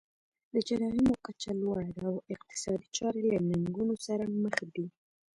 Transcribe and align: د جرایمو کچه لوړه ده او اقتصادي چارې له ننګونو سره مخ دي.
د 0.53 0.55
جرایمو 0.67 1.13
کچه 1.25 1.51
لوړه 1.61 1.89
ده 1.97 2.03
او 2.09 2.15
اقتصادي 2.33 2.87
چارې 2.97 3.21
له 3.31 3.37
ننګونو 3.49 3.95
سره 4.07 4.23
مخ 4.41 4.55
دي. 4.73 4.85